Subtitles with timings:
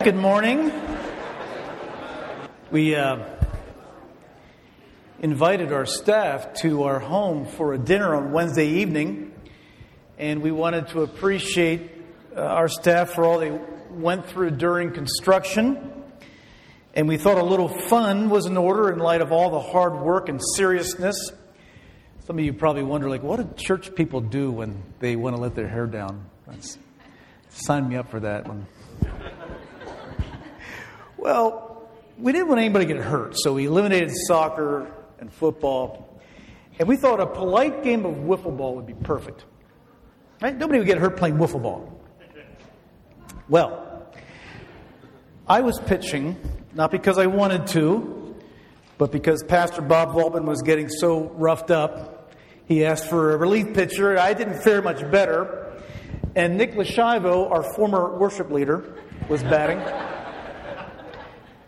[0.00, 0.70] Good morning.
[2.70, 3.18] We uh,
[5.18, 9.34] invited our staff to our home for a dinner on Wednesday evening,
[10.16, 11.90] and we wanted to appreciate
[12.36, 13.50] uh, our staff for all they
[13.90, 16.04] went through during construction.
[16.94, 19.98] And we thought a little fun was in order in light of all the hard
[20.00, 21.32] work and seriousness.
[22.24, 25.42] Some of you probably wonder, like, what do church people do when they want to
[25.42, 26.24] let their hair down?
[26.46, 26.78] That's,
[27.48, 28.68] sign me up for that one.
[31.18, 31.82] Well,
[32.16, 36.20] we didn't want anybody to get hurt, so we eliminated soccer and football.
[36.78, 39.44] And we thought a polite game of wiffle ball would be perfect.
[40.40, 40.56] Right?
[40.56, 42.00] Nobody would get hurt playing wiffle ball.
[43.48, 44.06] Well,
[45.48, 46.36] I was pitching,
[46.72, 48.36] not because I wanted to,
[48.96, 52.32] but because Pastor Bob Voltman was getting so roughed up.
[52.66, 54.10] He asked for a relief pitcher.
[54.10, 55.72] And I didn't fare much better.
[56.36, 58.94] And Nick Lashivo, our former worship leader,
[59.28, 59.78] was batting.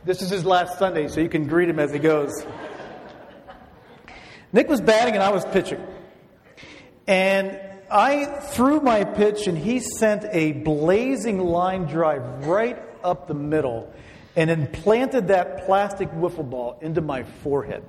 [0.03, 2.33] This is his last Sunday, so you can greet him as he goes.
[4.53, 5.81] Nick was batting and I was pitching.
[7.07, 13.34] And I threw my pitch and he sent a blazing line drive right up the
[13.34, 13.92] middle
[14.37, 17.85] and implanted that plastic wiffle ball into my forehead.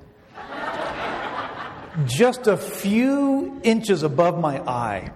[2.04, 5.12] Just a few inches above my eye.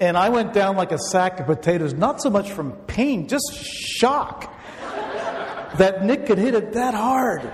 [0.00, 3.52] And I went down like a sack of potatoes, not so much from pain, just
[3.54, 4.54] shock
[5.78, 7.50] that Nick could hit it that hard.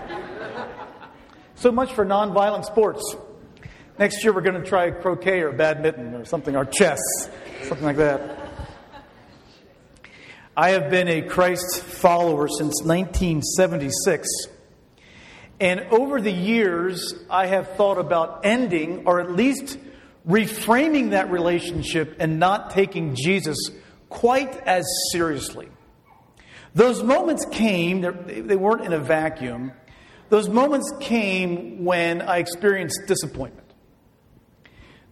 [1.55, 3.17] So much for nonviolent sports.
[3.99, 7.01] Next year we're going to try croquet or badminton or something, or chess,
[7.63, 8.51] something like that.
[10.57, 14.29] I have been a Christ follower since 1976.
[15.59, 19.79] And over the years, I have thought about ending or at least
[20.29, 23.71] reframing that relationship and not taking Jesus
[24.09, 25.69] quite as seriously.
[26.77, 29.73] Those moments came, they weren't in a vacuum.
[30.29, 33.67] Those moments came when I experienced disappointment.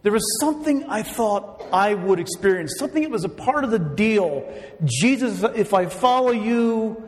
[0.03, 3.79] There was something I thought I would experience, something that was a part of the
[3.79, 4.47] deal.
[4.85, 7.03] Jesus, if I follow you,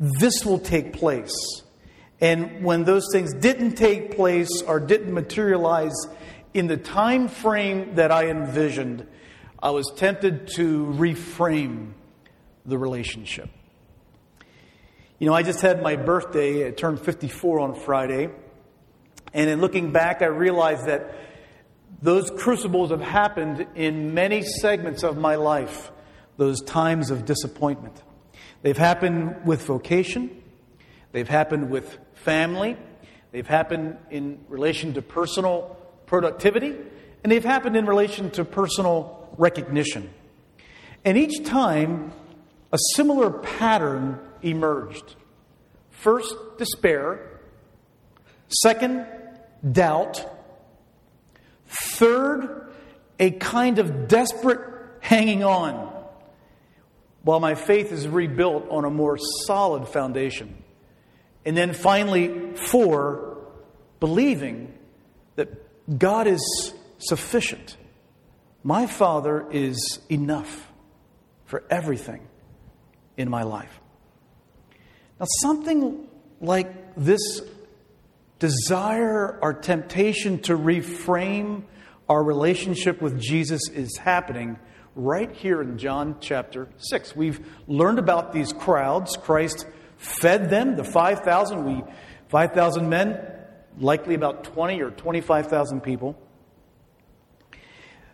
[0.00, 1.62] this will take place.
[2.20, 5.94] And when those things didn't take place or didn't materialize
[6.52, 9.06] in the time frame that I envisioned,
[9.62, 11.92] I was tempted to reframe
[12.66, 13.50] the relationship.
[15.20, 16.66] You know, I just had my birthday.
[16.66, 18.30] I turned 54 on Friday.
[19.34, 21.14] And in looking back, I realized that
[22.00, 25.92] those crucibles have happened in many segments of my life,
[26.38, 28.02] those times of disappointment.
[28.62, 30.42] They've happened with vocation,
[31.12, 32.78] they've happened with family,
[33.30, 35.76] they've happened in relation to personal
[36.06, 36.74] productivity,
[37.22, 40.08] and they've happened in relation to personal recognition.
[41.04, 42.12] And each time,
[42.72, 45.16] a similar pattern emerged.
[45.90, 47.40] First, despair.
[48.48, 49.06] Second,
[49.70, 50.24] doubt.
[51.66, 52.72] Third,
[53.18, 54.60] a kind of desperate
[55.00, 55.88] hanging on
[57.22, 60.62] while my faith is rebuilt on a more solid foundation.
[61.44, 63.38] And then finally, four,
[63.98, 64.72] believing
[65.36, 65.48] that
[65.98, 67.76] God is sufficient.
[68.62, 70.70] My Father is enough
[71.46, 72.26] for everything
[73.20, 73.80] in my life.
[75.18, 76.08] Now, something
[76.40, 77.42] like this
[78.38, 81.64] desire or temptation to reframe
[82.08, 84.58] our relationship with Jesus is happening
[84.96, 87.14] right here in John chapter 6.
[87.14, 89.16] We've learned about these crowds.
[89.16, 89.66] Christ
[89.96, 91.64] fed them, the 5,000.
[91.64, 91.84] We
[92.28, 93.20] 5,000 men,
[93.78, 96.16] likely about 20 or 25,000 people.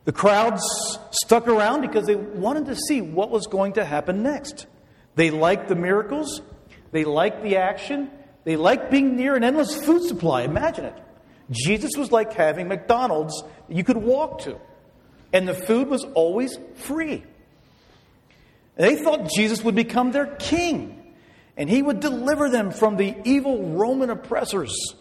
[0.05, 0.63] The crowds
[1.11, 4.67] stuck around because they wanted to see what was going to happen next.
[5.17, 6.41] They liked the miracles,
[6.93, 8.11] they liked the action.
[8.45, 10.43] They liked being near an endless food supply.
[10.43, 10.95] Imagine it.
[11.51, 14.57] Jesus was like having McDonald's you could walk to,
[15.33, 17.25] and the food was always free.
[18.77, 21.13] They thought Jesus would become their king,
[21.57, 24.95] and he would deliver them from the evil Roman oppressors.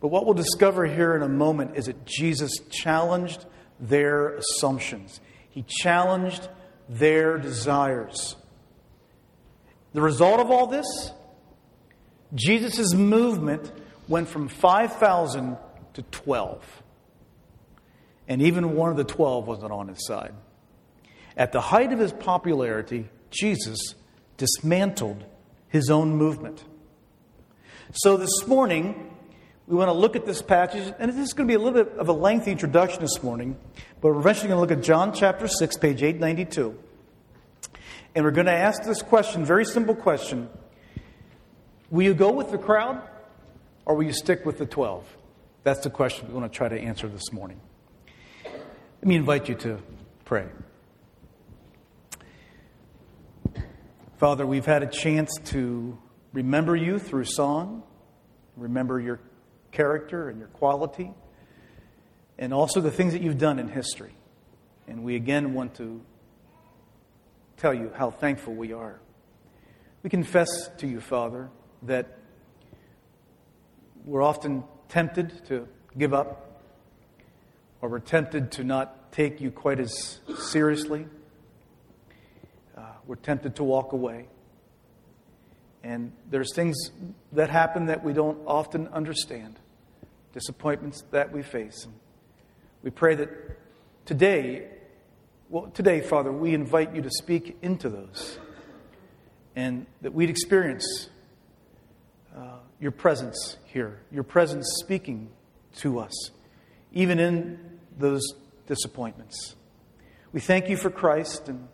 [0.00, 3.46] But what we'll discover here in a moment is that Jesus challenged
[3.80, 6.46] their assumptions, he challenged
[6.88, 8.36] their desires.
[9.92, 11.12] The result of all this?
[12.34, 13.72] Jesus' movement
[14.06, 15.56] went from 5,000
[15.94, 16.82] to 12.
[18.26, 20.34] And even one of the 12 wasn't on his side.
[21.36, 23.94] At the height of his popularity, Jesus
[24.36, 25.24] dismantled
[25.68, 26.64] his own movement.
[27.92, 29.07] So this morning,
[29.68, 31.84] we want to look at this passage, and this is going to be a little
[31.84, 33.54] bit of a lengthy introduction this morning,
[34.00, 36.74] but we're eventually going to look at John chapter 6, page 892.
[38.14, 40.48] And we're going to ask this question, very simple question.
[41.90, 43.02] Will you go with the crowd
[43.84, 45.04] or will you stick with the 12?
[45.64, 47.60] That's the question we want to try to answer this morning.
[48.44, 49.82] Let me invite you to
[50.24, 50.46] pray.
[54.16, 55.98] Father, we've had a chance to
[56.32, 57.82] remember you through song,
[58.56, 59.20] remember your
[59.72, 61.12] character and your quality,
[62.38, 64.14] and also the things that you've done in history.
[64.86, 66.00] And we again want to
[67.56, 69.00] tell you how thankful we are.
[70.02, 71.50] We confess to you, Father,
[71.82, 72.18] that
[74.04, 76.62] we're often tempted to give up,
[77.82, 81.06] or we're tempted to not take you quite as seriously.
[82.76, 84.28] Uh, we're tempted to walk away.
[85.88, 86.90] And there's things
[87.32, 89.58] that happen that we don't often understand,
[90.34, 91.86] disappointments that we face.
[92.82, 93.30] We pray that
[94.04, 94.68] today,
[95.48, 98.38] well, today, Father, we invite you to speak into those
[99.56, 101.08] and that we'd experience
[102.36, 105.30] uh, your presence here, your presence speaking
[105.76, 106.32] to us,
[106.92, 108.34] even in those
[108.66, 109.56] disappointments.
[110.32, 111.66] We thank you for Christ and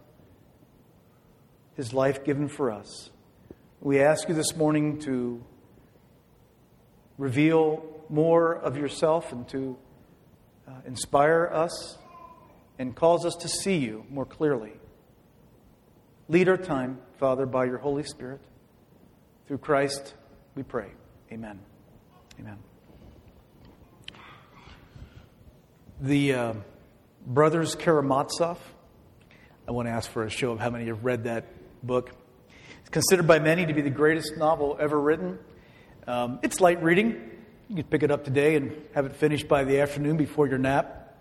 [1.75, 3.11] his life given for us.
[3.81, 5.45] We ask you this morning to
[7.19, 9.77] reveal more of yourself and to
[10.67, 11.99] uh, inspire us
[12.79, 14.73] and cause us to see you more clearly.
[16.29, 18.41] Lead our time, Father, by your Holy Spirit.
[19.47, 20.15] Through Christ,
[20.55, 20.91] we pray.
[21.31, 21.61] Amen.
[22.41, 22.59] Amen.
[26.01, 26.55] The uh,
[27.27, 28.59] Brothers Karamazov,
[29.69, 31.47] I want to ask for a show of how many have read that
[31.87, 32.11] book.
[32.95, 35.37] Considered by many to be the greatest novel ever written.
[36.07, 37.29] Um, it's light reading.
[37.69, 40.59] You could pick it up today and have it finished by the afternoon before your
[40.59, 41.21] nap.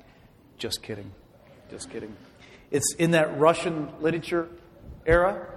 [0.60, 1.12] Just kidding.
[1.72, 2.16] Just kidding.
[2.70, 4.50] It's in that Russian literature
[5.08, 5.48] era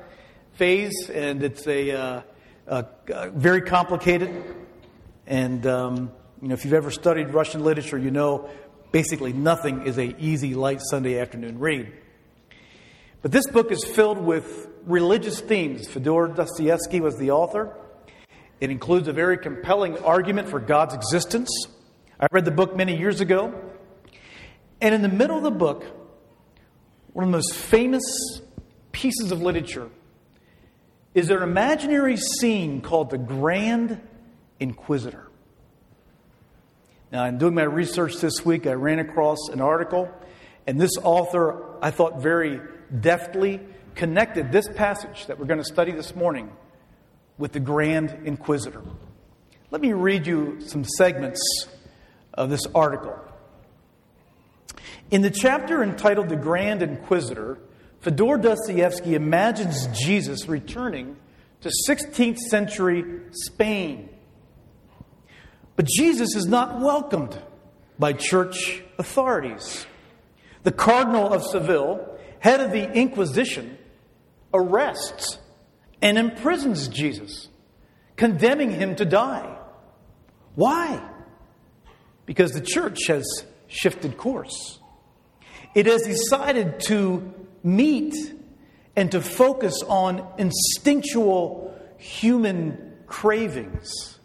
[0.55, 2.23] phase, and it's a, uh,
[2.67, 4.43] a very complicated.
[5.27, 8.49] And um, you know, if you've ever studied Russian literature, you know
[8.91, 11.93] basically nothing is a easy, light Sunday afternoon read.
[13.21, 15.89] But this book is filled with religious themes.
[15.89, 17.77] Fyodor Dostoevsky was the author.
[18.61, 21.51] It includes a very compelling argument for God's existence.
[22.19, 23.53] I read the book many years ago.
[24.81, 25.85] And in the middle of the book,
[27.13, 28.03] one of the most famous
[28.93, 29.91] pieces of literature
[31.15, 34.01] is an imaginary scene called the Grand
[34.61, 35.31] Inquisitor.
[37.11, 40.11] Now, in doing my research this week, I ran across an article,
[40.67, 42.61] and this author, I thought, very
[43.01, 43.61] deftly
[43.97, 46.53] connected this passage that we're going to study this morning
[47.39, 48.83] with the Grand Inquisitor.
[49.71, 51.41] Let me read you some segments
[52.35, 53.19] of this article.
[55.11, 57.59] In the chapter entitled The Grand Inquisitor,
[58.01, 61.17] Fyodor Dostoevsky imagines Jesus returning
[61.63, 64.11] to 16th century Spain.
[65.75, 67.41] But Jesus is not welcomed
[67.99, 69.87] by church authorities.
[70.65, 73.79] The Cardinal of Seville, head of the Inquisition,
[74.57, 75.39] arrests
[76.03, 77.49] and imprisons Jesus,
[78.17, 79.57] condemning him to die.
[80.55, 81.03] Why?
[82.25, 83.25] Because the church has
[83.69, 84.81] shifted course.
[85.75, 88.15] It has decided to meet
[88.97, 94.19] and to focus on instinctual human cravings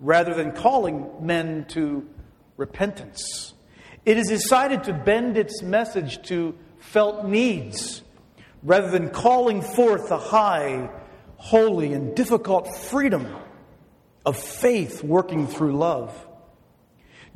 [0.00, 2.06] rather than calling men to
[2.56, 3.54] repentance.
[4.04, 8.02] It has decided to bend its message to felt needs
[8.68, 10.88] rather than calling forth the high
[11.38, 13.26] holy, and difficult freedom
[14.26, 16.12] of faith working through love.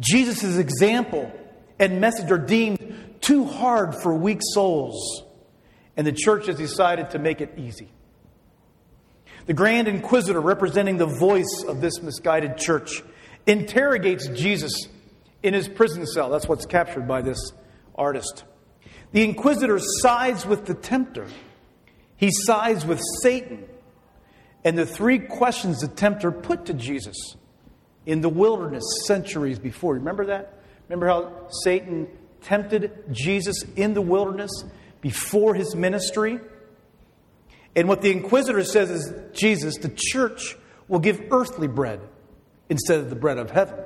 [0.00, 1.32] Jesus' example
[1.78, 5.22] and message are deemed too hard for weak souls,
[5.96, 7.90] and the church has decided to make it easy.
[9.46, 13.02] The Grand Inquisitor, representing the voice of this misguided church,
[13.46, 14.88] interrogates Jesus
[15.42, 16.28] in his prison cell.
[16.30, 17.52] That's what's captured by this
[17.94, 18.44] artist.
[19.12, 21.26] The Inquisitor sides with the tempter,
[22.16, 23.64] he sides with Satan
[24.64, 27.36] and the three questions the tempter put to Jesus
[28.06, 29.94] in the wilderness centuries before.
[29.94, 30.62] Remember that?
[30.88, 32.08] Remember how Satan
[32.42, 34.50] tempted Jesus in the wilderness
[35.00, 36.40] before his ministry?
[37.74, 40.56] And what the inquisitor says is Jesus, the church,
[40.88, 42.00] will give earthly bread
[42.68, 43.76] instead of the bread of heaven.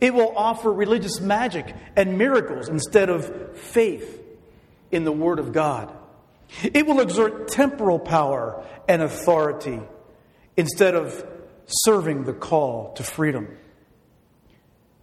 [0.00, 4.20] It will offer religious magic and miracles instead of faith
[4.90, 5.92] in the Word of God.
[6.62, 9.80] It will exert temporal power and authority
[10.56, 11.26] instead of
[11.66, 13.56] serving the call to freedom.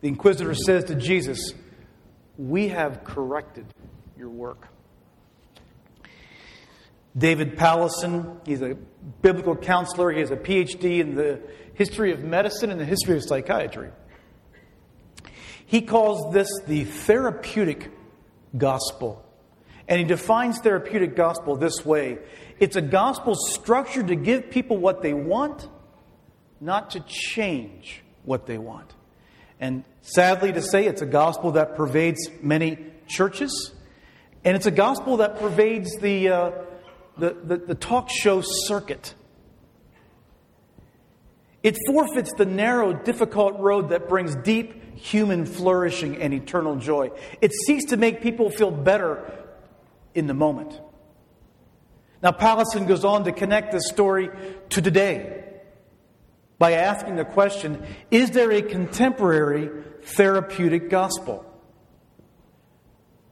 [0.01, 1.53] The inquisitor says to Jesus,
[2.37, 3.65] We have corrected
[4.17, 4.67] your work.
[7.17, 8.75] David Powlison, he's a
[9.21, 10.11] biblical counselor.
[10.11, 11.41] He has a PhD in the
[11.73, 13.89] history of medicine and the history of psychiatry.
[15.69, 17.91] He calls this the therapeutic
[18.57, 19.23] gospel.
[19.87, 22.17] And he defines therapeutic gospel this way
[22.59, 25.69] it's a gospel structured to give people what they want,
[26.59, 28.95] not to change what they want.
[29.59, 33.71] And sadly to say, it's a gospel that pervades many churches,
[34.43, 36.51] and it's a gospel that pervades the, uh,
[37.19, 39.13] the, the, the talk show circuit.
[41.61, 47.11] It forfeits the narrow, difficult road that brings deep human flourishing and eternal joy.
[47.41, 49.31] It seeks to make people feel better
[50.13, 50.79] in the moment.
[52.21, 54.29] Now, Powlison goes on to connect this story
[54.69, 55.45] to today
[56.57, 59.69] by asking the question Is there a contemporary
[60.01, 61.45] therapeutic gospel?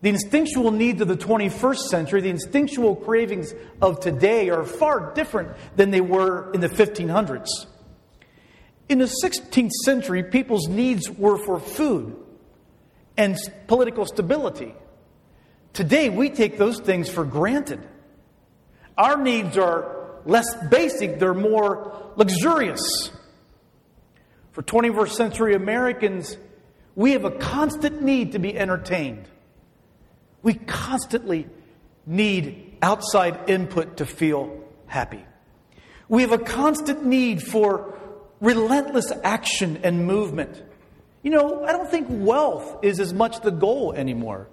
[0.01, 5.57] The instinctual needs of the 21st century, the instinctual cravings of today are far different
[5.75, 7.47] than they were in the 1500s.
[8.89, 12.15] In the 16th century, people's needs were for food
[13.17, 14.73] and political stability.
[15.73, 17.85] Today, we take those things for granted.
[18.97, 23.11] Our needs are less basic, they're more luxurious.
[24.51, 26.37] For 21st century Americans,
[26.95, 29.27] we have a constant need to be entertained.
[30.41, 31.47] We constantly
[32.05, 35.23] need outside input to feel happy.
[36.09, 37.97] We have a constant need for
[38.39, 40.61] relentless action and movement.
[41.23, 44.47] You know, I don't think wealth is as much the goal anymore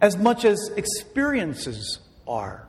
[0.00, 2.68] as much as experiences are.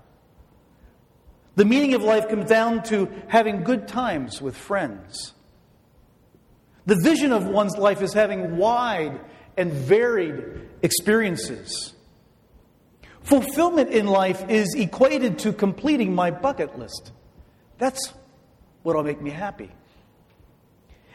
[1.56, 5.34] The meaning of life comes down to having good times with friends.
[6.86, 9.20] The vision of one's life is having wide
[9.58, 11.94] and varied experiences.
[13.24, 17.12] Fulfillment in life is equated to completing my bucket list.
[17.78, 18.14] That's
[18.84, 19.72] what'll make me happy.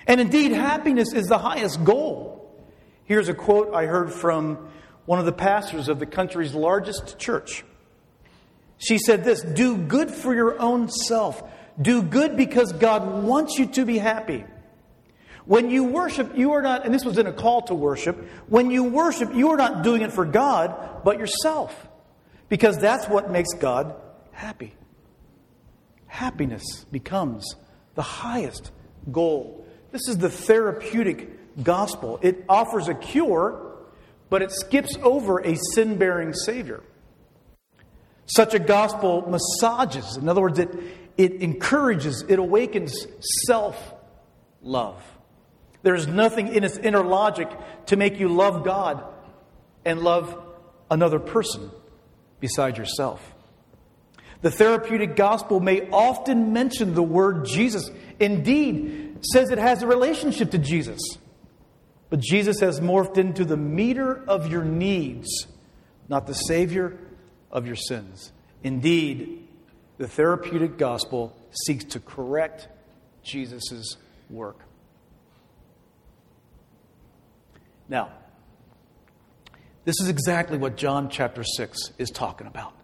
[0.07, 2.39] And indeed, happiness is the highest goal.
[3.05, 4.71] Here's a quote I heard from
[5.07, 7.65] one of the pastors of the country's largest church.
[8.79, 11.43] She said this Do good for your own self.
[11.81, 14.45] Do good because God wants you to be happy.
[15.45, 18.17] When you worship, you are not, and this was in a call to worship,
[18.47, 21.89] when you worship, you are not doing it for God, but yourself.
[22.49, 23.97] Because that's what makes God
[24.31, 24.75] happy.
[26.07, 27.57] Happiness becomes
[27.95, 28.71] the highest
[29.11, 29.62] goal.
[29.93, 32.19] This is the therapeutic gospel.
[32.23, 33.73] It offers a cure
[34.33, 36.83] but it skips over a sin bearing Savior.
[38.25, 40.75] Such a gospel massages, in other words, it,
[41.19, 43.07] it encourages, it awakens
[43.47, 43.93] self
[44.63, 45.03] love.
[45.83, 47.51] There's nothing in its inner logic
[47.89, 49.05] to make you love God
[49.85, 50.35] and love
[50.91, 51.71] another person
[52.41, 53.35] beside yourself.
[54.41, 57.91] The therapeutic gospel may often mention the word Jesus.
[58.19, 61.01] Indeed, says it has a relationship to Jesus.
[62.11, 65.47] But Jesus has morphed into the meter of your needs,
[66.09, 66.99] not the Savior
[67.51, 68.33] of your sins.
[68.63, 69.49] Indeed,
[69.99, 72.69] the therapeutic gospel seeks to correct
[73.23, 73.97] Jesus'
[74.29, 74.59] work.
[77.89, 78.13] Now,
[79.85, 82.75] this is exactly what John chapter 6 is talking about.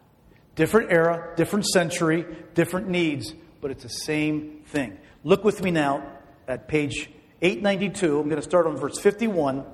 [0.55, 4.99] Different era, different century, different needs, but it's the same thing.
[5.23, 6.18] Look with me now
[6.49, 7.11] at page
[7.43, 8.19] 892.
[8.19, 9.65] I'm going to start on verse 51.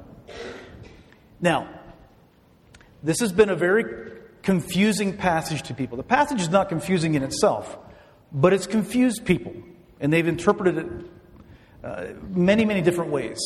[1.40, 1.68] Now,
[3.02, 4.12] this has been a very
[4.42, 5.96] confusing passage to people.
[5.96, 7.78] The passage is not confusing in itself,
[8.32, 9.54] but it's confused people,
[10.00, 10.86] and they've interpreted it
[11.84, 13.38] uh, many, many different ways.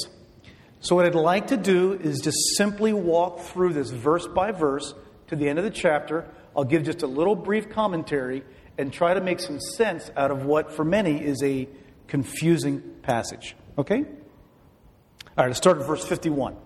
[0.81, 4.95] So, what I'd like to do is just simply walk through this verse by verse
[5.27, 6.25] to the end of the chapter.
[6.57, 8.45] I'll give just a little brief commentary
[8.79, 11.69] and try to make some sense out of what, for many, is a
[12.09, 13.55] confusing passage.
[13.77, 13.99] Okay?
[13.99, 16.57] All right, let's start at verse 51.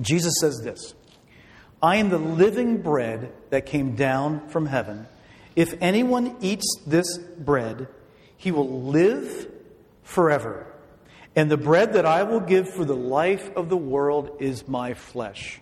[0.00, 0.94] Jesus says this
[1.82, 5.06] I am the living bread that came down from heaven.
[5.56, 7.88] If anyone eats this bread,
[8.36, 9.50] he will live
[10.02, 10.66] forever.
[11.34, 14.94] And the bread that I will give for the life of the world is my
[14.94, 15.60] flesh.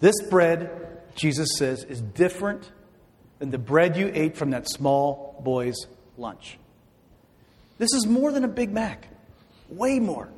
[0.00, 2.70] This bread, Jesus says, is different
[3.38, 6.58] than the bread you ate from that small boy's lunch.
[7.78, 9.08] This is more than a Big Mac,
[9.68, 10.28] way more.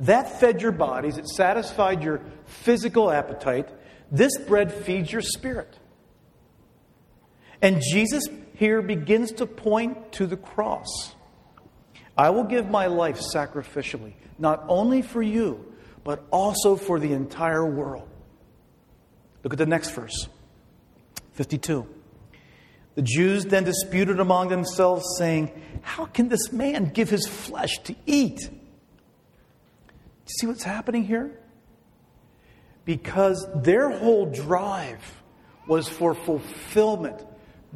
[0.00, 3.68] That fed your bodies, it satisfied your physical appetite.
[4.10, 5.78] This bread feeds your spirit.
[7.62, 11.14] And Jesus here begins to point to the cross.
[12.16, 15.72] I will give my life sacrificially, not only for you,
[16.04, 18.08] but also for the entire world.
[19.42, 20.28] Look at the next verse
[21.32, 21.86] 52.
[22.94, 25.50] The Jews then disputed among themselves, saying,
[25.86, 28.40] How can this man give his flesh to eat?
[28.42, 31.38] You see what's happening here?
[32.84, 35.22] Because their whole drive
[35.68, 37.24] was for fulfillment,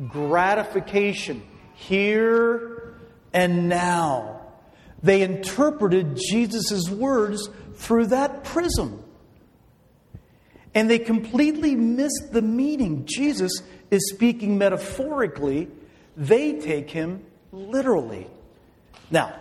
[0.09, 2.99] gratification, here
[3.33, 4.41] and now.
[5.05, 9.05] They interpreted Jesus' words through that prism.
[10.75, 13.07] And they completely missed the meaning.
[13.07, 13.63] Jesus
[13.93, 15.69] is speaking metaphorically,
[16.17, 18.27] they take him literally.
[19.11, 19.39] Now,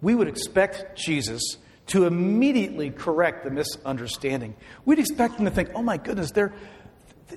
[0.00, 1.56] we would expect Jesus
[1.88, 4.54] to immediately correct the misunderstanding.
[4.84, 6.52] We'd expect them to think, oh my goodness, they're,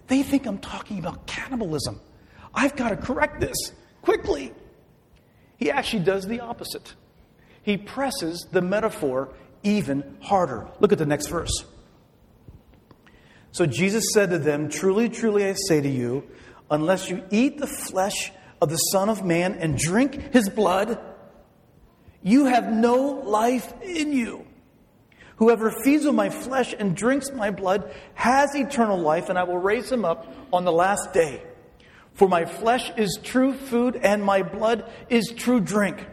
[0.08, 2.00] they think I'm talking about cannibalism.
[2.54, 3.56] I've got to correct this
[4.02, 4.54] quickly.
[5.58, 6.96] He actually does the opposite.
[7.64, 10.68] He presses the metaphor even harder.
[10.80, 11.66] Look at the next verse.
[13.52, 16.24] So Jesus said to them, Truly, truly, I say to you,
[16.70, 21.00] unless you eat the flesh of the Son of Man and drink his blood,
[22.22, 24.46] you have no life in you.
[25.38, 29.58] Whoever feeds on my flesh and drinks my blood has eternal life, and I will
[29.58, 31.42] raise him up on the last day.
[32.14, 36.06] For my flesh is true food, and my blood is true drink.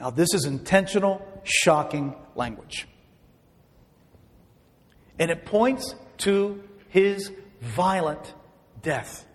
[0.00, 2.88] Now, this is intentional, shocking language.
[5.18, 8.34] And it points to his violent
[8.80, 9.26] death.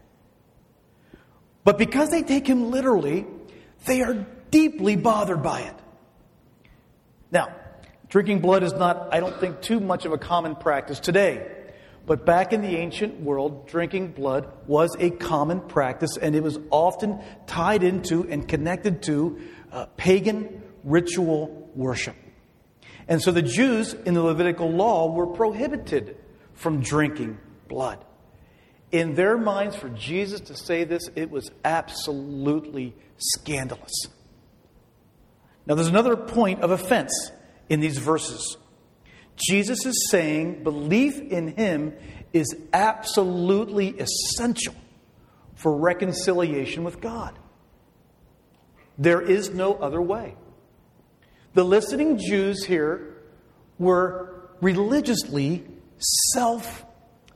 [1.68, 3.26] But because they take him literally,
[3.88, 5.76] they are deeply bothered by it.
[7.30, 7.54] Now,
[8.08, 11.46] drinking blood is not, I don't think, too much of a common practice today.
[12.06, 16.58] But back in the ancient world, drinking blood was a common practice, and it was
[16.72, 19.38] often tied into and connected to
[19.70, 22.16] uh, pagan ritual worship.
[23.10, 26.16] And so the Jews in the Levitical law were prohibited
[26.54, 28.06] from drinking blood.
[28.92, 33.92] In their minds, for Jesus to say this, it was absolutely scandalous.
[35.66, 37.32] Now, there's another point of offense
[37.68, 38.58] in these verses.
[39.36, 41.94] Jesus is saying belief in him
[42.34, 44.76] is absolutely essential
[45.56, 47.38] for reconciliation with God.
[48.98, 50.36] There is no other way.
[51.54, 53.18] The listening Jews here
[53.78, 55.66] were religiously
[56.34, 56.86] self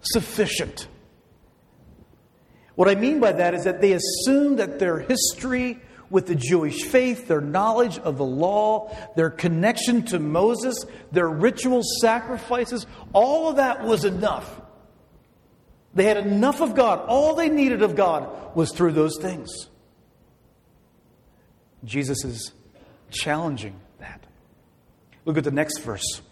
[0.02, 0.88] sufficient.
[2.82, 6.82] What I mean by that is that they assumed that their history with the Jewish
[6.82, 13.58] faith, their knowledge of the law, their connection to Moses, their ritual sacrifices, all of
[13.58, 14.60] that was enough.
[15.94, 17.06] They had enough of God.
[17.08, 19.70] All they needed of God was through those things.
[21.84, 22.52] Jesus is
[23.12, 24.26] challenging that.
[25.26, 26.24] Look at the next verse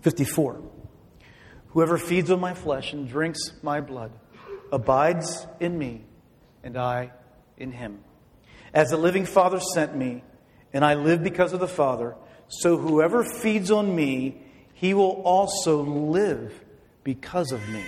[0.00, 0.60] 54.
[1.68, 4.10] Whoever feeds on my flesh and drinks my blood
[4.72, 6.02] abides in me,
[6.64, 7.12] and I
[7.58, 8.00] in him.
[8.74, 10.24] As the living Father sent me,
[10.72, 12.16] and I live because of the Father,
[12.48, 16.52] so whoever feeds on me, he will also live
[17.04, 17.84] because of me.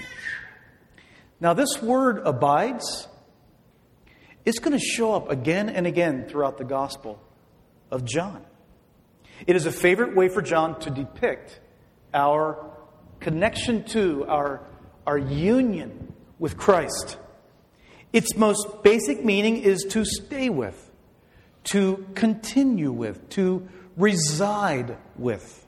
[1.41, 3.09] Now, this word abides,
[4.45, 7.21] it's going to show up again and again throughout the Gospel
[7.91, 8.45] of John.
[9.47, 11.61] It is a favorite way for John to depict
[12.13, 12.71] our
[13.21, 14.67] connection to, our,
[15.07, 17.19] our union with Christ.
[18.13, 20.91] Its most basic meaning is to stay with,
[21.65, 25.67] to continue with, to reside with.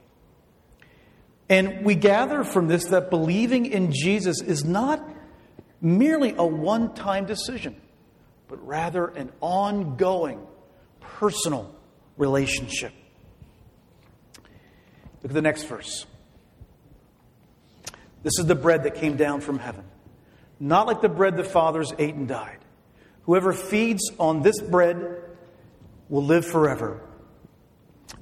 [1.49, 5.01] And we gather from this that believing in Jesus is not
[5.81, 7.75] merely a one time decision,
[8.47, 10.45] but rather an ongoing,
[10.99, 11.73] personal
[12.17, 12.93] relationship.
[15.23, 16.05] Look at the next verse.
[18.23, 19.83] This is the bread that came down from heaven
[20.59, 22.57] not like the bread the fathers ate and died.
[23.23, 25.21] Whoever feeds on this bread
[26.09, 27.01] will live forever.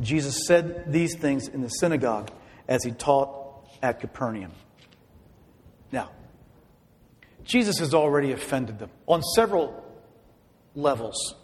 [0.01, 2.31] Jesus said these things in the synagogue
[2.67, 4.51] as he taught at Capernaum.
[5.91, 6.09] Now,
[7.43, 9.83] Jesus has already offended them on several
[10.73, 11.35] levels,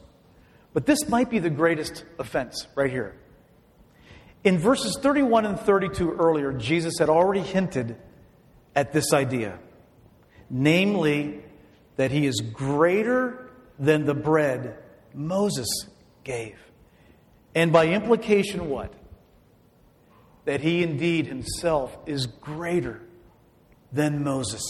[0.73, 3.15] but this might be the greatest offense right here.
[4.43, 7.95] In verses 31 and 32 earlier, Jesus had already hinted
[8.75, 9.59] at this idea
[10.51, 11.41] namely,
[11.95, 14.77] that he is greater than the bread
[15.13, 15.67] Moses
[16.23, 16.57] gave.
[17.55, 18.93] And by implication, what?
[20.45, 23.01] That he indeed himself is greater
[23.91, 24.61] than Moses.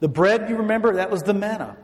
[0.00, 1.76] The bread, you remember, that was the manna.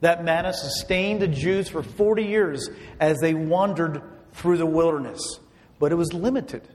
[0.00, 2.68] That manna sustained the Jews for 40 years
[3.00, 4.02] as they wandered
[4.32, 5.20] through the wilderness.
[5.78, 6.68] But it was limited.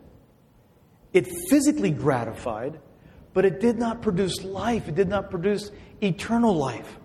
[1.13, 2.79] It physically gratified,
[3.33, 4.87] but it did not produce life.
[4.87, 6.97] It did not produce eternal life.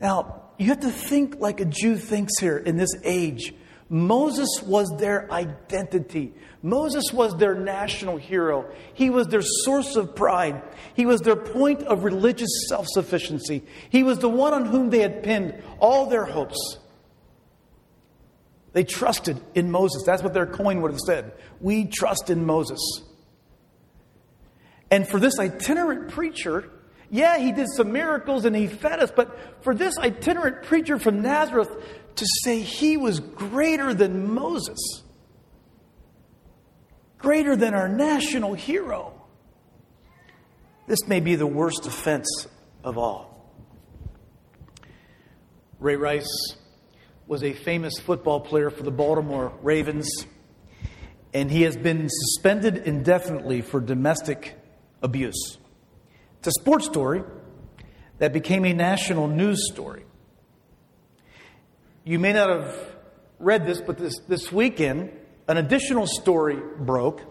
[0.00, 3.54] Now, you have to think like a Jew thinks here in this age.
[3.90, 6.34] Moses was their identity.
[6.62, 8.70] Moses was their national hero.
[8.92, 10.62] He was their source of pride.
[10.94, 13.62] He was their point of religious self sufficiency.
[13.88, 16.78] He was the one on whom they had pinned all their hopes.
[18.72, 20.02] They trusted in Moses.
[20.04, 21.32] That's what their coin would have said.
[21.60, 22.78] We trust in Moses.
[24.90, 26.70] And for this itinerant preacher,
[27.10, 31.22] yeah, he did some miracles and he fed us, but for this itinerant preacher from
[31.22, 31.70] Nazareth
[32.16, 35.02] to say he was greater than Moses,
[37.18, 39.14] greater than our national hero,
[40.86, 42.46] this may be the worst offense
[42.82, 43.28] of all.
[45.78, 46.56] Ray Rice
[47.26, 50.10] was a famous football player for the Baltimore Ravens,
[51.32, 54.57] and he has been suspended indefinitely for domestic
[55.02, 55.58] abuse.
[56.38, 57.22] It's a sports story
[58.18, 60.04] that became a national news story.
[62.04, 62.96] You may not have
[63.38, 65.10] read this, but this, this weekend,
[65.46, 67.22] an additional story broke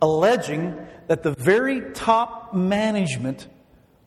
[0.00, 3.48] alleging that the very top management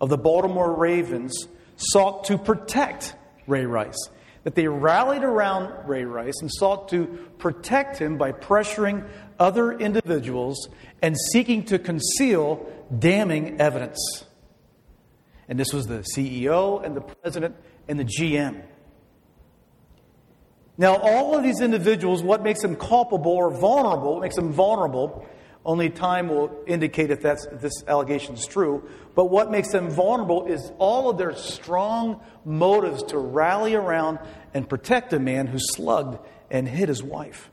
[0.01, 3.15] of the Baltimore Ravens sought to protect
[3.47, 4.09] Ray Rice.
[4.43, 7.05] That they rallied around Ray Rice and sought to
[7.39, 9.07] protect him by pressuring
[9.39, 10.69] other individuals
[11.01, 14.25] and seeking to conceal damning evidence.
[15.47, 17.55] And this was the CEO and the president
[17.87, 18.63] and the GM.
[20.77, 25.25] Now, all of these individuals, what makes them culpable or vulnerable, what makes them vulnerable,
[25.65, 28.87] only time will indicate if, that's, if this allegation is true.
[29.15, 34.19] But what makes them vulnerable is all of their strong motives to rally around
[34.53, 36.19] and protect a man who slugged
[36.51, 37.49] and hit his wife.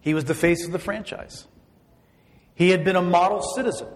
[0.00, 1.46] He was the face of the franchise.
[2.56, 3.86] He had been a model citizen.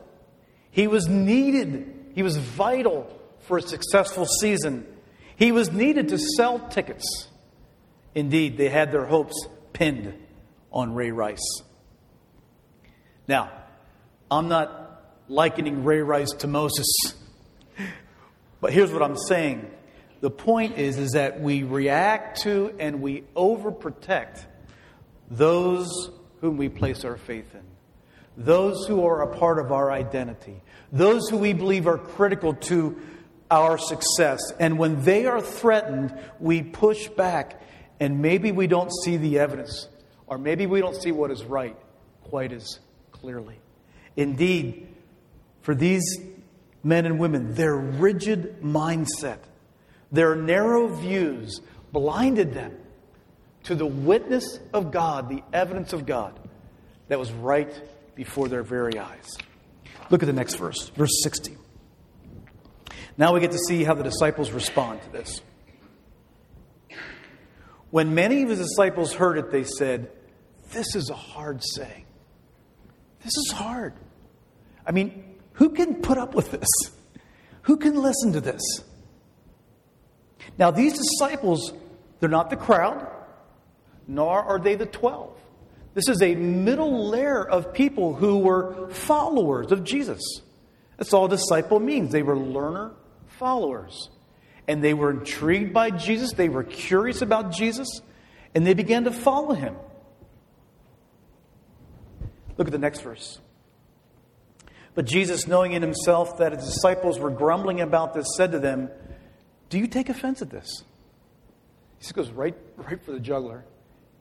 [0.70, 4.86] He was needed, he was vital for a successful season.
[5.34, 7.28] He was needed to sell tickets.
[8.14, 9.34] Indeed, they had their hopes
[9.72, 10.14] pinned
[10.70, 11.62] on Ray Rice.
[13.26, 13.50] Now,
[14.30, 16.86] I'm not likening Ray Rice to Moses,
[18.60, 19.70] but here's what I'm saying.
[20.20, 24.44] The point is, is that we react to and we overprotect
[25.30, 26.10] those
[26.42, 27.69] whom we place our faith in
[28.44, 32.98] those who are a part of our identity, those who we believe are critical to
[33.50, 34.40] our success.
[34.58, 37.60] And when they are threatened, we push back,
[38.00, 39.88] and maybe we don't see the evidence,
[40.26, 41.76] or maybe we don't see what is right
[42.24, 42.78] quite as
[43.12, 43.58] clearly.
[44.16, 44.88] Indeed,
[45.60, 46.18] for these
[46.82, 49.38] men and women, their rigid mindset,
[50.10, 51.60] their narrow views
[51.92, 52.76] blinded them
[53.64, 56.40] to the witness of God, the evidence of God
[57.08, 57.70] that was right
[58.20, 59.38] before their very eyes.
[60.10, 61.56] Look at the next verse, verse 60.
[63.16, 65.40] Now we get to see how the disciples respond to this.
[67.88, 70.10] When many of his disciples heard it, they said,
[70.70, 72.04] This is a hard saying.
[73.24, 73.94] This is hard.
[74.86, 76.68] I mean, who can put up with this?
[77.62, 78.60] Who can listen to this?
[80.58, 81.72] Now, these disciples,
[82.18, 83.06] they're not the crowd,
[84.06, 85.29] nor are they the twelve.
[85.94, 90.20] This is a middle layer of people who were followers of Jesus.
[90.96, 92.12] That's all disciple means.
[92.12, 92.92] They were learner
[93.26, 94.10] followers.
[94.68, 98.02] And they were intrigued by Jesus, they were curious about Jesus,
[98.54, 99.74] and they began to follow him.
[102.56, 103.40] Look at the next verse.
[104.94, 108.90] But Jesus, knowing in himself that his disciples were grumbling about this, said to them,
[109.70, 110.84] Do you take offense at this?
[111.98, 113.64] He goes right, right for the juggler.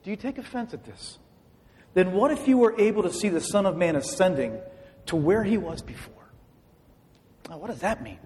[0.02, 1.18] Do you take offense at this?
[1.94, 4.58] Then what if you were able to see the Son of Man ascending
[5.06, 6.14] to where he was before?
[7.48, 8.18] Now, what does that mean?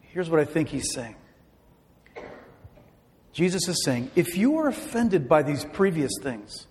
[0.00, 1.16] Here's what I think he's saying
[3.32, 6.66] Jesus is saying, if you are offended by these previous things,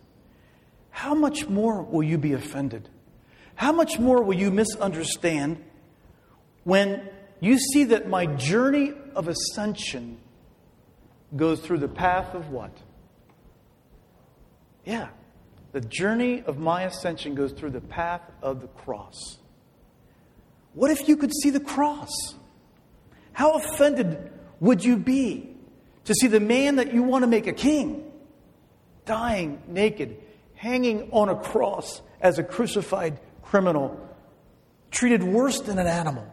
[0.90, 2.90] how much more will you be offended?
[3.56, 5.64] How much more will you misunderstand
[6.64, 7.08] when
[7.40, 10.20] you see that my journey of ascension
[11.36, 12.76] goes through the path of what?
[14.86, 15.10] Yeah.
[15.72, 19.38] The journey of my ascension goes through the path of the cross.
[20.74, 22.10] What if you could see the cross?
[23.34, 25.56] How offended would you be
[26.06, 28.12] to see the man that you want to make a king
[29.06, 30.18] dying naked,
[30.56, 34.00] hanging on a cross as a crucified criminal,
[34.92, 36.28] treated worse than an animal?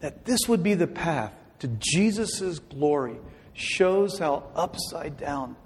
[0.00, 3.16] That this would be the path to Jesus' glory
[3.52, 5.56] shows how upside down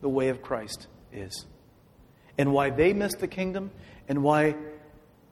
[0.00, 1.46] the way of Christ is.
[2.40, 3.70] and why they missed the kingdom
[4.08, 4.54] and why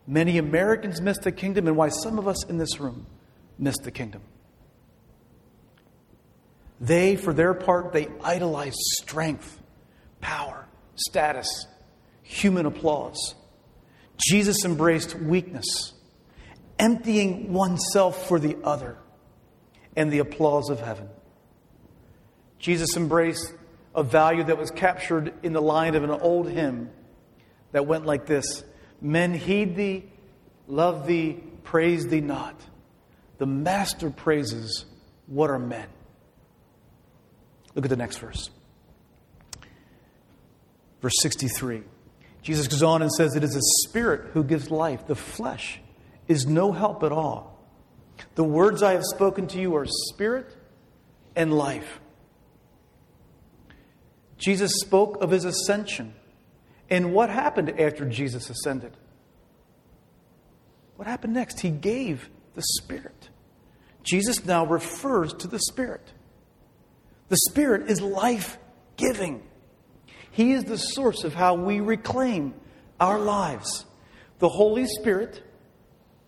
[0.06, 3.06] many Americans missed the kingdom and why some of us in this room
[3.58, 4.20] missed the kingdom.
[6.80, 9.58] They, for their part, they idolize strength,
[10.20, 11.66] power, status,
[12.22, 13.34] human applause.
[14.18, 15.94] Jesus embraced weakness,
[16.78, 18.98] emptying oneself for the other
[19.96, 21.08] and the applause of heaven.
[22.58, 23.52] Jesus embraced
[23.94, 26.90] a value that was captured in the line of an old hymn
[27.72, 28.64] that went like this
[29.00, 30.04] Men heed thee,
[30.66, 32.60] love thee, praise thee not.
[33.38, 34.84] The master praises
[35.26, 35.86] what are men.
[37.74, 38.50] Look at the next verse.
[41.00, 41.82] Verse 63.
[42.42, 45.06] Jesus goes on and says, It is the Spirit who gives life.
[45.06, 45.80] The flesh
[46.26, 47.58] is no help at all.
[48.34, 50.56] The words I have spoken to you are spirit
[51.36, 52.00] and life.
[54.38, 56.14] Jesus spoke of his ascension.
[56.88, 58.96] And what happened after Jesus ascended?
[60.96, 61.60] What happened next?
[61.60, 63.28] He gave the Spirit.
[64.02, 66.12] Jesus now refers to the Spirit.
[67.28, 68.58] The Spirit is life
[68.96, 69.42] giving,
[70.30, 72.54] He is the source of how we reclaim
[72.98, 73.84] our lives.
[74.38, 75.42] The Holy Spirit,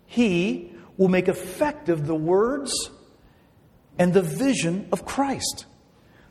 [0.07, 2.73] He will make effective the words
[3.99, 5.67] and the vision of Christ.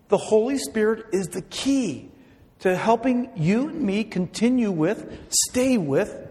[0.10, 2.12] The Holy Spirit is the key
[2.60, 6.28] to helping you and me continue with, stay with,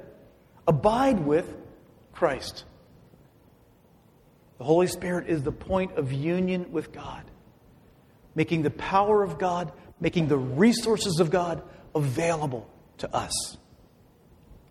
[0.66, 1.56] abide with
[2.12, 2.64] Christ.
[4.58, 7.22] The Holy Spirit is the point of union with God,
[8.34, 11.62] making the power of God, making the resources of God
[11.94, 13.56] available to us.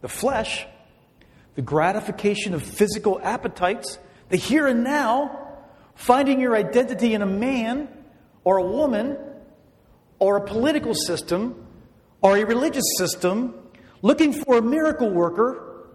[0.01, 0.67] The flesh,
[1.55, 5.55] the gratification of physical appetites, the here and now,
[5.95, 7.87] finding your identity in a man
[8.47, 9.17] or a woman
[10.19, 11.67] or a political system
[12.21, 13.53] or a religious system,
[14.01, 15.89] looking for a miracle worker,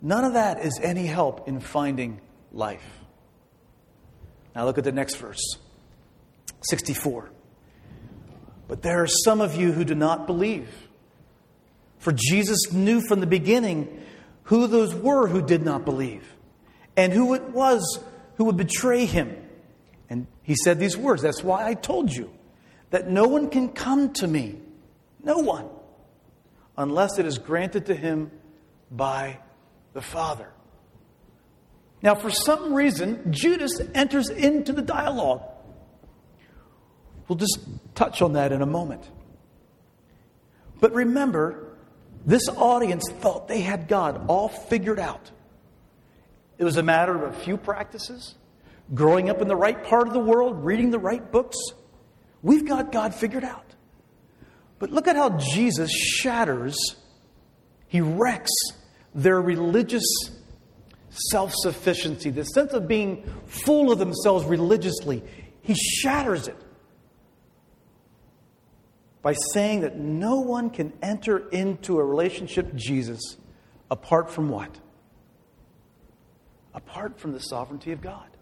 [0.00, 2.18] none of that is any help in finding
[2.50, 3.00] life.
[4.54, 5.58] Now look at the next verse
[6.62, 7.30] 64.
[8.66, 10.70] But there are some of you who do not believe.
[11.98, 14.02] For Jesus knew from the beginning
[14.44, 16.24] who those were who did not believe
[16.96, 18.02] and who it was
[18.36, 19.43] who would betray him.
[20.08, 22.30] And he said these words That's why I told you
[22.90, 24.60] that no one can come to me,
[25.22, 25.68] no one,
[26.76, 28.30] unless it is granted to him
[28.90, 29.38] by
[29.92, 30.48] the Father.
[32.02, 35.42] Now, for some reason, Judas enters into the dialogue.
[37.26, 37.58] We'll just
[37.94, 39.08] touch on that in a moment.
[40.80, 41.76] But remember,
[42.26, 45.30] this audience thought they had God all figured out.
[46.58, 48.34] It was a matter of a few practices,
[48.92, 51.56] growing up in the right part of the world, reading the right books.
[52.42, 53.74] We've got God figured out.
[54.78, 56.76] But look at how Jesus shatters,
[57.86, 58.52] he wrecks
[59.14, 60.04] their religious
[61.30, 65.22] self sufficiency, the sense of being full of themselves religiously.
[65.62, 66.56] He shatters it
[69.22, 73.38] by saying that no one can enter into a relationship with Jesus
[73.90, 74.78] apart from what?
[76.74, 78.33] Apart from the sovereignty of God.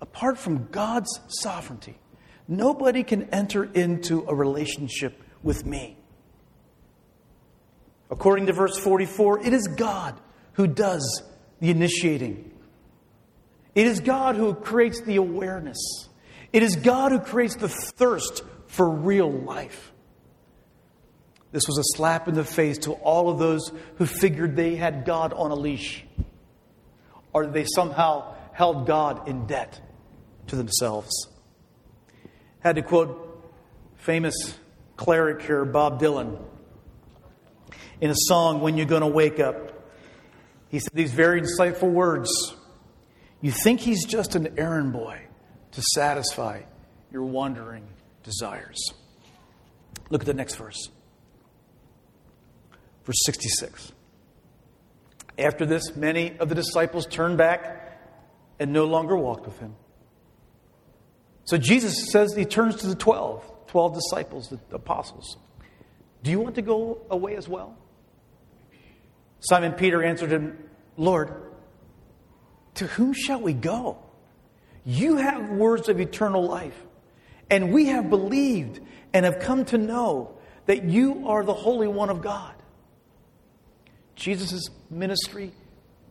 [0.00, 1.98] Apart from God's sovereignty,
[2.48, 5.96] nobody can enter into a relationship with me.
[8.10, 10.20] According to verse 44, it is God
[10.54, 11.22] who does
[11.60, 12.50] the initiating.
[13.74, 16.08] It is God who creates the awareness.
[16.52, 19.92] It is God who creates the thirst for real life.
[21.52, 25.04] This was a slap in the face to all of those who figured they had
[25.04, 26.04] God on a leash
[27.32, 29.80] or they somehow held God in debt
[30.50, 31.28] to themselves.
[32.60, 33.26] Had to quote
[33.96, 34.34] famous
[34.96, 36.40] cleric here, Bob Dylan,
[38.00, 39.90] in a song, When You're Gonna Wake Up.
[40.68, 42.30] He said these very insightful words
[43.40, 45.22] You think he's just an errand boy
[45.72, 46.62] to satisfy
[47.10, 47.86] your wandering
[48.22, 48.92] desires.
[50.10, 50.90] Look at the next verse.
[53.04, 53.92] Verse 66.
[55.38, 57.98] After this, many of the disciples turned back
[58.58, 59.74] and no longer walked with him.
[61.44, 65.36] So Jesus says he turns to the 12, 12 disciples, the apostles.
[66.22, 67.76] Do you want to go away as well?
[69.40, 70.58] Simon Peter answered him,
[70.96, 71.32] Lord,
[72.74, 73.98] to whom shall we go?
[74.84, 76.78] You have words of eternal life,
[77.50, 78.80] and we have believed
[79.12, 82.54] and have come to know that you are the Holy One of God.
[84.14, 85.52] Jesus' ministry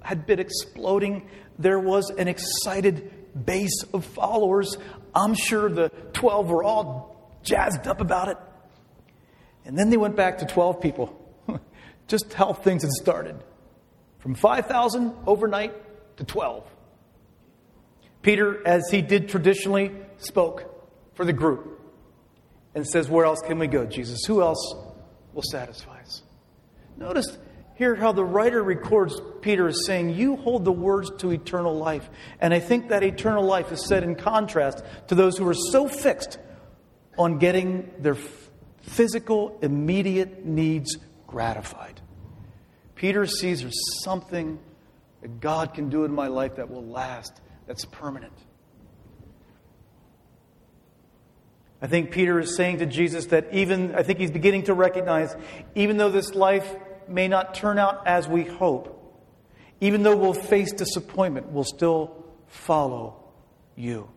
[0.01, 1.29] had been exploding.
[1.57, 4.75] There was an excited base of followers.
[5.13, 8.37] I'm sure the 12 were all jazzed up about it.
[9.65, 11.15] And then they went back to 12 people.
[12.07, 13.35] Just how things had started.
[14.19, 15.73] From 5,000 overnight
[16.17, 16.65] to 12.
[18.21, 20.65] Peter, as he did traditionally, spoke
[21.13, 21.79] for the group
[22.75, 24.25] and says, Where else can we go, Jesus?
[24.25, 24.75] Who else
[25.33, 26.23] will satisfy us?
[26.97, 27.37] Notice
[27.79, 32.09] here how the writer records Peter is saying, You hold the words to eternal life.
[32.41, 35.87] And I think that eternal life is set in contrast to those who are so
[35.87, 36.39] fixed
[37.17, 38.17] on getting their
[38.81, 42.01] physical, immediate needs gratified.
[42.95, 44.59] Peter sees there's something
[45.21, 48.33] that God can do in my life that will last, that's permanent.
[51.81, 55.33] I think Peter is saying to Jesus that even, I think he's beginning to recognize,
[55.75, 56.75] even though this life
[57.09, 58.95] may not turn out as we hope,
[59.81, 63.23] even though we'll face disappointment, we'll still follow
[63.75, 64.09] you.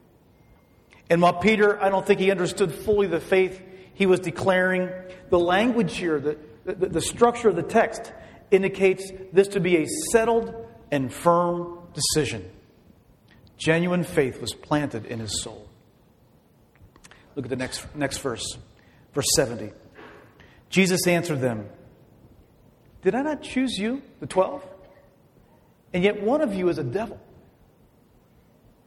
[1.09, 3.61] And while Peter, I don't think he understood fully the faith
[3.95, 4.91] he was declaring,
[5.29, 8.13] the language here, the, the, the structure of the text,
[8.51, 10.55] indicates this to be a settled
[10.91, 12.51] and firm decision.
[13.59, 15.69] Genuine faith was planted in his soul.
[17.37, 18.59] Look at the next, next verse,
[19.13, 19.73] verse 70.
[20.69, 21.69] Jesus answered them,
[23.03, 24.65] Did I not choose you, the twelve?
[25.93, 27.21] And yet one of you is a devil.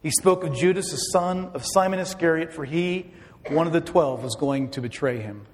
[0.02, 3.12] He spoke of Judas, the son of Simon Iscariot, for he,
[3.50, 5.46] one of the twelve, was going to betray him.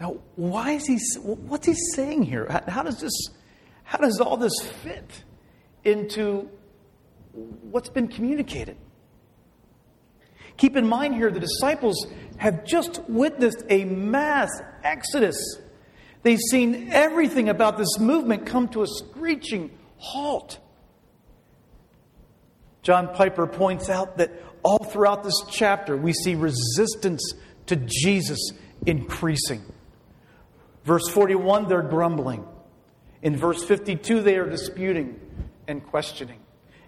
[0.00, 2.46] Now, why is he, what's he saying here?
[2.66, 3.12] How, does this,
[3.84, 5.24] how does all this fit
[5.84, 6.50] into
[7.32, 8.76] what's been communicated?
[10.56, 14.50] Keep in mind here, the disciples have just witnessed a mass
[14.82, 15.36] exodus.
[16.22, 20.58] They've seen everything about this movement come to a screeching halt.
[22.82, 24.32] John Piper points out that
[24.62, 27.34] all throughout this chapter, we see resistance
[27.66, 28.50] to Jesus
[28.86, 29.62] increasing.
[30.84, 32.44] Verse 41, they're grumbling.
[33.22, 35.20] In verse 52, they are disputing
[35.68, 36.40] and questioning.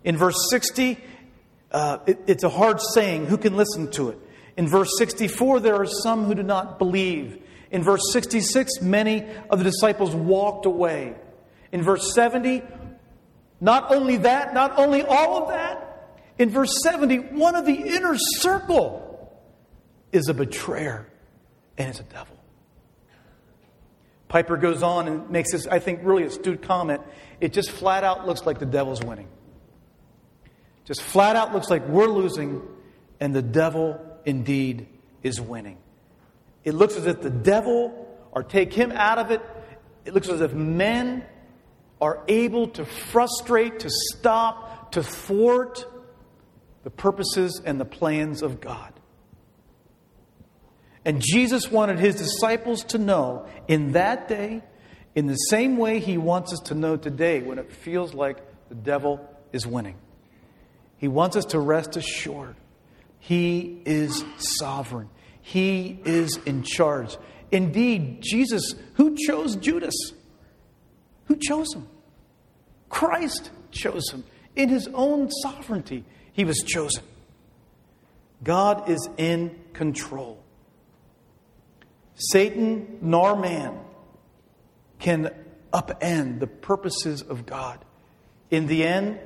[0.03, 0.99] In verse 60,
[1.71, 3.27] uh, it, it's a hard saying.
[3.27, 4.19] Who can listen to it?
[4.57, 7.41] In verse 64, there are some who do not believe.
[7.75, 11.17] In verse 66, many of the disciples walked away.
[11.73, 12.63] In verse 70,
[13.61, 18.15] not only that, not only all of that, in verse 70, one of the inner
[18.17, 19.37] circle
[20.13, 21.09] is a betrayer
[21.77, 22.37] and is a devil.
[24.29, 27.03] Piper goes on and makes this, I think, really astute comment.
[27.41, 29.27] It just flat out looks like the devil's winning.
[30.85, 32.63] Just flat out looks like we're losing
[33.19, 34.87] and the devil indeed
[35.25, 35.79] is winning.
[36.65, 39.41] It looks as if the devil, or take him out of it,
[40.05, 41.25] it looks as if men
[42.01, 45.87] are able to frustrate, to stop, to thwart
[46.83, 48.93] the purposes and the plans of God.
[51.05, 54.63] And Jesus wanted his disciples to know in that day,
[55.15, 58.75] in the same way he wants us to know today when it feels like the
[58.75, 59.21] devil
[59.53, 59.97] is winning.
[60.97, 62.57] He wants us to rest assured.
[63.19, 65.09] He is sovereign.
[65.47, 67.19] He is in charge.
[67.53, 69.95] Indeed, Jesus, who chose Judas?
[71.27, 71.87] Who chose him?
[72.89, 74.25] Christ chose him.
[74.57, 77.03] In his own sovereignty, he was chosen.
[78.43, 80.43] God is in control.
[82.15, 83.79] Satan nor man
[84.99, 85.31] can
[85.75, 87.85] upend the purposes of God.
[88.51, 89.19] In the end,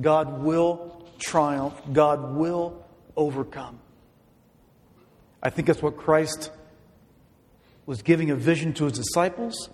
[0.00, 3.78] God will triumph, God will overcome.
[5.42, 6.50] I think that's what Christ
[7.86, 9.68] was giving a vision to his disciples,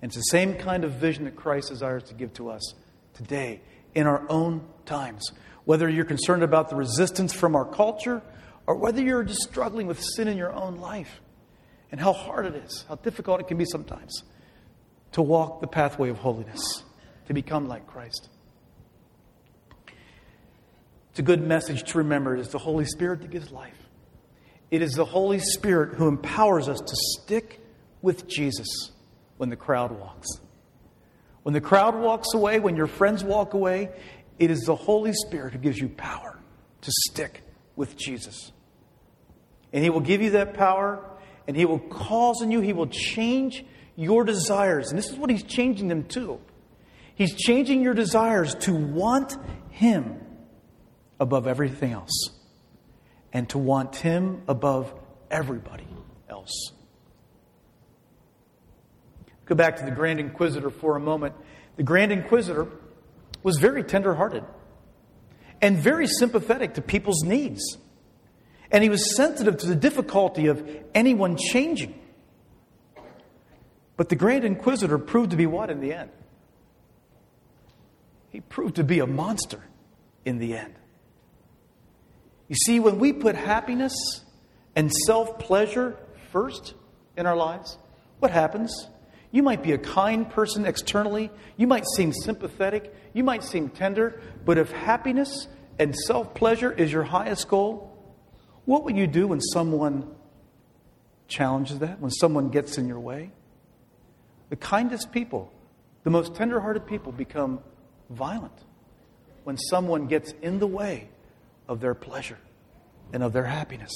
[0.00, 2.74] and it's the same kind of vision that Christ desires to give to us
[3.14, 3.60] today
[3.94, 5.32] in our own times.
[5.64, 8.22] Whether you're concerned about the resistance from our culture
[8.66, 11.20] or whether you're just struggling with sin in your own life
[11.90, 14.22] and how hard it is, how difficult it can be sometimes
[15.12, 16.84] to walk the pathway of holiness,
[17.26, 18.28] to become like Christ.
[21.10, 22.36] It's a good message to remember.
[22.36, 23.77] It is the Holy Spirit that gives life.
[24.70, 27.60] It is the Holy Spirit who empowers us to stick
[28.02, 28.90] with Jesus
[29.38, 30.28] when the crowd walks.
[31.42, 33.90] When the crowd walks away, when your friends walk away,
[34.38, 36.38] it is the Holy Spirit who gives you power
[36.82, 37.42] to stick
[37.76, 38.52] with Jesus.
[39.72, 41.02] And He will give you that power
[41.46, 43.64] and He will cause in you, He will change
[43.96, 44.90] your desires.
[44.90, 46.38] And this is what He's changing them to.
[47.14, 49.34] He's changing your desires to want
[49.70, 50.20] Him
[51.18, 52.37] above everything else
[53.32, 54.92] and to want Him above
[55.30, 55.86] everybody
[56.28, 56.72] else.
[59.44, 61.34] Go back to the Grand Inquisitor for a moment.
[61.76, 62.68] The Grand Inquisitor
[63.42, 64.44] was very tenderhearted
[65.62, 67.78] and very sympathetic to people's needs.
[68.70, 71.98] And he was sensitive to the difficulty of anyone changing.
[73.96, 76.10] But the Grand Inquisitor proved to be what in the end?
[78.30, 79.64] He proved to be a monster
[80.24, 80.77] in the end.
[82.48, 83.94] You see, when we put happiness
[84.74, 85.96] and self pleasure
[86.32, 86.74] first
[87.16, 87.76] in our lives,
[88.18, 88.88] what happens?
[89.30, 94.20] You might be a kind person externally, you might seem sympathetic, you might seem tender,
[94.46, 97.94] but if happiness and self pleasure is your highest goal,
[98.64, 100.10] what would you do when someone
[101.28, 103.30] challenges that, when someone gets in your way?
[104.48, 105.52] The kindest people,
[106.04, 107.60] the most tender hearted people become
[108.08, 108.64] violent
[109.44, 111.10] when someone gets in the way
[111.68, 112.38] of their pleasure
[113.12, 113.92] and of their happiness.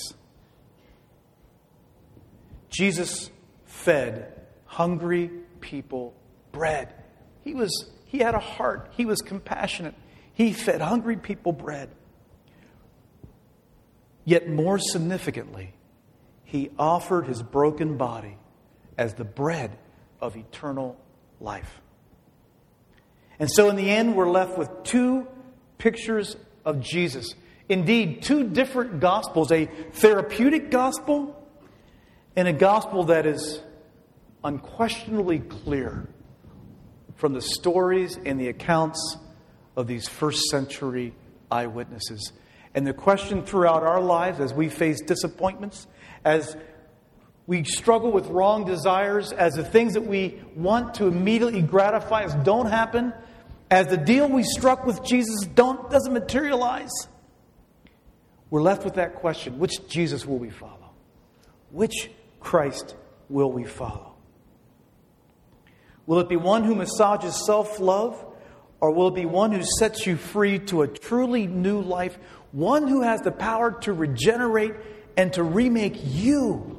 [2.68, 3.30] Jesus
[3.64, 6.14] fed hungry people
[6.52, 6.92] bread.
[7.42, 8.90] He was he had a heart.
[8.96, 9.94] He was compassionate.
[10.34, 11.90] He fed hungry people bread.
[14.24, 15.72] Yet more significantly,
[16.44, 18.36] he offered his broken body
[18.98, 19.78] as the bread
[20.20, 20.98] of eternal
[21.40, 21.80] life.
[23.38, 25.26] And so, in the end, we're left with two
[25.78, 27.34] pictures of Jesus.
[27.68, 31.38] Indeed, two different gospels a therapeutic gospel
[32.36, 33.60] and a gospel that is
[34.44, 36.08] unquestionably clear
[37.16, 39.16] from the stories and the accounts
[39.76, 41.14] of these first century
[41.50, 42.32] eyewitnesses.
[42.74, 45.86] And the question throughout our lives as we face disappointments,
[46.24, 46.56] as
[47.46, 52.34] we struggle with wrong desires, as the things that we want to immediately gratify us
[52.44, 53.12] don't happen,
[53.70, 57.08] as the deal we struck with Jesus don't, doesn't materialize,
[58.52, 60.90] we're left with that question which Jesus will we follow?
[61.70, 62.94] Which Christ
[63.30, 64.14] will we follow?
[66.04, 68.22] Will it be one who massages self love,
[68.78, 72.18] or will it be one who sets you free to a truly new life?
[72.50, 74.74] One who has the power to regenerate
[75.16, 76.78] and to remake you.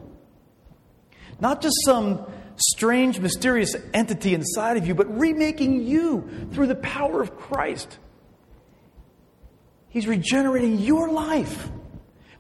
[1.39, 7.19] Not just some strange, mysterious entity inside of you, but remaking you through the power
[7.19, 7.97] of Christ.
[9.93, 11.69] He's regenerating your life,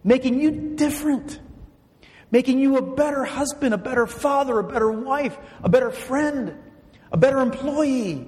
[0.03, 1.39] making you different,
[2.31, 6.57] making you a better husband, a better father, a better wife, a better friend,
[7.11, 8.27] a better employee,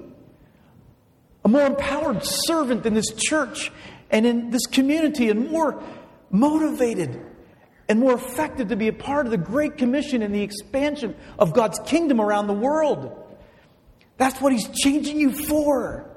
[1.44, 3.72] a more empowered servant in this church
[4.12, 5.82] and in this community, and more
[6.30, 7.20] motivated
[7.88, 11.52] and more effective to be a part of the Great Commission and the expansion of
[11.52, 13.24] God's kingdom around the world.
[14.18, 16.08] That's what He's changing you for.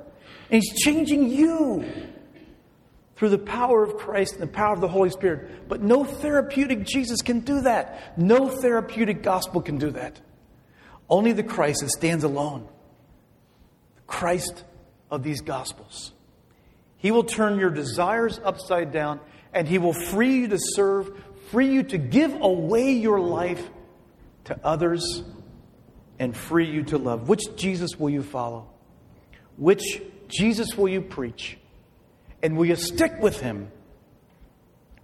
[0.51, 1.85] And He's changing you
[3.19, 5.67] through the power of Christ and the power of the Holy Spirit.
[5.69, 8.17] But no therapeutic Jesus can do that.
[8.17, 10.19] No therapeutic gospel can do that.
[11.07, 12.67] Only the Christ that stands alone.
[13.97, 14.63] The Christ
[15.11, 16.13] of these gospels.
[16.97, 19.19] He will turn your desires upside down
[19.53, 21.11] and He will free you to serve
[21.51, 23.69] free you to give away your life
[24.49, 25.23] to others,
[26.17, 27.29] and free you to love.
[27.29, 28.67] Which Jesus will you follow?
[29.57, 31.58] Which Jesus will you preach?
[32.41, 33.71] And will you stick with him?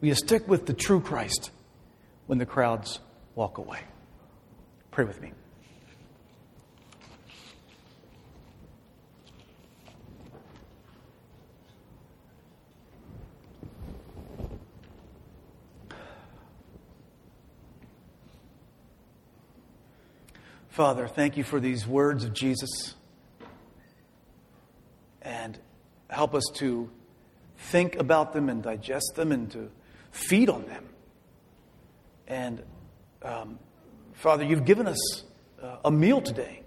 [0.02, 1.52] Will you stick with the true Christ
[2.28, 3.00] when the crowds
[3.36, 3.80] walk away?
[4.92, 5.34] Pray with me.
[20.70, 22.96] Father, thank you for these words of Jesus.
[25.22, 25.58] And
[26.10, 26.90] help us to
[27.72, 29.70] think about them and digest them and to
[30.12, 30.86] feed on them.
[32.28, 32.64] And
[33.22, 33.60] um,
[34.14, 35.24] Father, you've given us
[35.62, 36.64] uh, a meal today,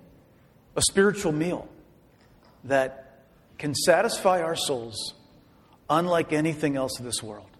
[0.77, 1.69] a spiritual meal
[2.65, 3.25] that
[3.59, 5.15] can satisfy our souls
[5.91, 7.51] unlike anything else in this world.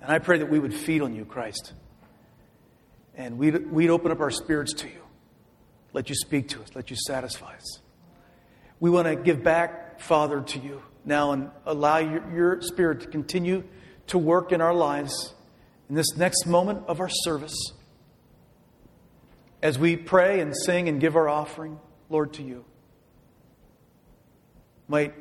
[0.00, 1.72] And I pray that we would feed on you, Christ.
[3.16, 5.02] And we'd, we'd open up our spirits to you
[5.92, 7.80] let you speak to us, let you satisfy us.
[8.80, 13.06] We want to give back, Father, to you now and allow your, your Spirit to
[13.08, 13.64] continue
[14.08, 15.34] to work in our lives
[15.88, 17.72] in this next moment of our service.
[19.62, 22.64] As we pray and sing and give our offering, Lord, to you.
[24.86, 25.14] Might,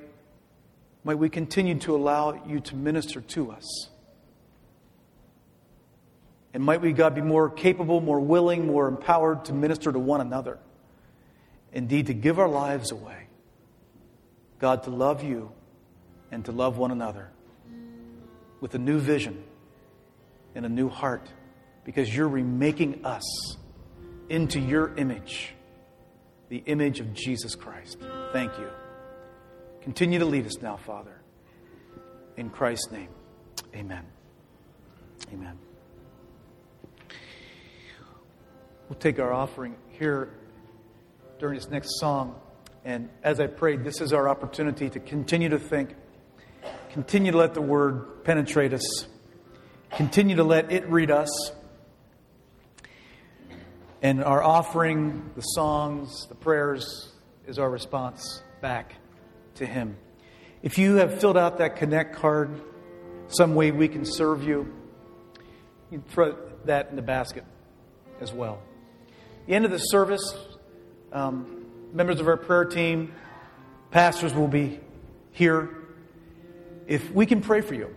[1.04, 3.90] might we continue to allow you to minister to us.
[6.54, 10.22] And might we, God, be more capable, more willing, more empowered to minister to one
[10.22, 10.60] another.
[11.74, 13.28] Indeed, to give our lives away.
[14.60, 15.52] God, to love you
[16.32, 17.30] and to love one another
[18.60, 19.44] with a new vision
[20.56, 21.28] and a new heart
[21.84, 23.24] because you're remaking us
[24.30, 25.54] into your image,
[26.50, 27.98] the image of Jesus Christ.
[28.34, 28.70] Thank you.
[29.82, 31.22] Continue to lead us now, Father.
[32.36, 33.10] In Christ's name,
[33.74, 34.04] amen.
[35.34, 35.58] Amen.
[38.90, 40.34] We'll take our offering here
[41.40, 42.40] during this next song.
[42.86, 45.96] And as I prayed, this is our opportunity to continue to think,
[46.98, 49.06] continue to let the word penetrate us,
[49.98, 51.52] continue to let it read us.
[54.02, 57.12] And our offering, the songs, the prayers,
[57.46, 58.96] is our response back
[59.58, 59.96] to Him.
[60.64, 62.64] If you have filled out that Connect card,
[63.28, 64.74] some way we can serve you,
[65.92, 66.36] you can throw
[66.66, 67.46] that in the basket
[68.22, 68.60] as well.
[69.46, 70.36] the end of the service,
[71.14, 73.14] um, members of our prayer team,
[73.92, 74.80] pastors will be
[75.30, 75.77] here.
[76.88, 77.94] If we can pray for you,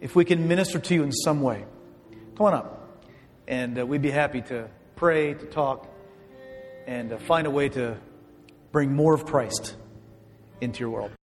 [0.00, 1.64] if we can minister to you in some way,
[2.36, 3.04] come on up.
[3.46, 5.86] And uh, we'd be happy to pray, to talk,
[6.86, 7.98] and uh, find a way to
[8.72, 9.76] bring more of Christ
[10.60, 11.10] into your world.